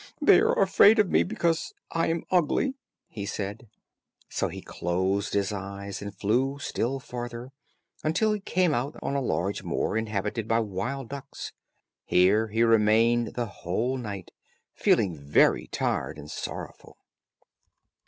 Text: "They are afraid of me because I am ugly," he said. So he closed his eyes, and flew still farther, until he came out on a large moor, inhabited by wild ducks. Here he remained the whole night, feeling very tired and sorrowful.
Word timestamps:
"They 0.19 0.39
are 0.39 0.59
afraid 0.59 0.97
of 0.97 1.11
me 1.11 1.21
because 1.21 1.75
I 1.91 2.07
am 2.07 2.23
ugly," 2.31 2.73
he 3.07 3.27
said. 3.27 3.67
So 4.29 4.47
he 4.47 4.59
closed 4.63 5.35
his 5.35 5.53
eyes, 5.53 6.01
and 6.01 6.11
flew 6.11 6.57
still 6.57 6.99
farther, 6.99 7.51
until 8.03 8.33
he 8.33 8.39
came 8.39 8.73
out 8.73 8.95
on 9.03 9.13
a 9.13 9.21
large 9.21 9.61
moor, 9.61 9.95
inhabited 9.95 10.47
by 10.47 10.59
wild 10.59 11.09
ducks. 11.09 11.51
Here 12.03 12.47
he 12.47 12.63
remained 12.63 13.35
the 13.35 13.45
whole 13.45 13.95
night, 13.99 14.31
feeling 14.73 15.19
very 15.19 15.67
tired 15.67 16.17
and 16.17 16.31
sorrowful. 16.31 16.97